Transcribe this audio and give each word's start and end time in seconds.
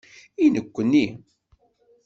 I 0.43 0.45
nekkni? 0.53 1.05